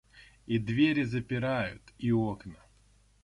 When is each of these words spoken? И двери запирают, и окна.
И 0.47 0.57
двери 0.57 1.03
запирают, 1.03 1.93
и 1.99 2.11
окна. 2.11 2.57